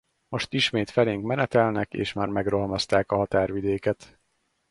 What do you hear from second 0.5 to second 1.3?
ismét felénk